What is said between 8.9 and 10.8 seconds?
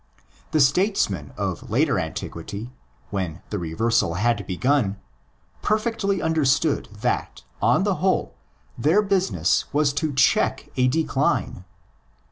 business was to check